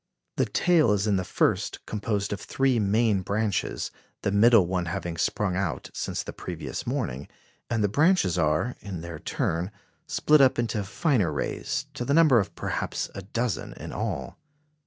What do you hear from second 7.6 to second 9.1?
and the branches are, in